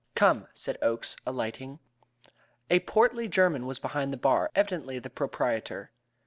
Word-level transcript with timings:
"Come," 0.15 0.47
said 0.55 0.79
Oakes, 0.81 1.15
alighting. 1.27 1.77
A 2.71 2.79
portly 2.79 3.27
German 3.27 3.67
was 3.67 3.77
behind 3.77 4.11
the 4.11 4.17
bar, 4.17 4.49
evidently 4.55 4.97
the 4.97 5.11
proprietor. 5.11 5.91